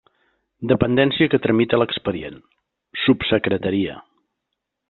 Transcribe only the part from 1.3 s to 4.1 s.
que tramita l'expedient: subsecretaria.